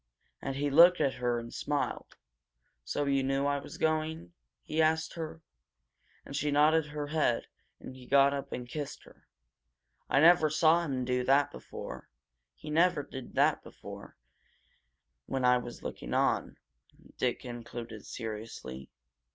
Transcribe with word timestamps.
"And 0.41 0.55
he 0.55 0.71
looked 0.71 0.99
at 0.99 1.13
her, 1.21 1.37
and 1.37 1.53
smiled. 1.53 2.17
'So 2.83 3.05
you 3.05 3.21
knew 3.21 3.45
I 3.45 3.59
was 3.59 3.77
going?' 3.77 4.33
he 4.63 4.81
asked 4.81 5.13
her. 5.13 5.43
And 6.25 6.35
she 6.35 6.49
nodded 6.49 6.87
her 6.87 7.05
head, 7.09 7.45
and 7.79 7.95
he 7.95 8.07
got 8.07 8.33
up 8.33 8.51
and 8.51 8.67
kissed 8.67 9.03
her. 9.03 9.27
I 10.09 10.19
never 10.19 10.49
saw 10.49 10.83
him 10.83 11.05
do 11.05 11.23
that 11.25 11.51
before 11.51 12.09
he 12.55 12.71
never 12.71 13.03
did 13.03 13.35
that 13.35 13.61
before, 13.61 14.17
when 15.27 15.45
I 15.45 15.59
was 15.59 15.83
looking 15.83 16.15
on," 16.15 16.57
Dick 17.19 17.41
concluded 17.41 18.03
seriously. 18.03 18.89